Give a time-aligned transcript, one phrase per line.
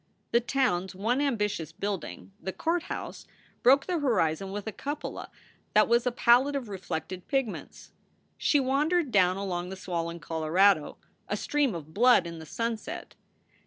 [0.31, 3.27] The town s one ambitious building, the courthouse,
[3.61, 5.29] broke SOULS FOR SALE 109 the horizon with a cupola
[5.75, 7.91] that was a palette of reflected pigments.
[8.35, 13.13] She wandered down along the swollen Colorado, a stream of blood in the sunset.